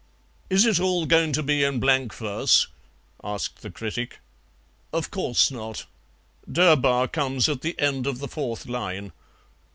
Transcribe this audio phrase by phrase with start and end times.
[0.49, 2.65] "Is it all going to be in blank verse?"
[3.23, 4.19] asked the critic.
[4.91, 5.85] "Of course not;
[6.51, 9.11] 'Durbar' comes at the end of the fourth line."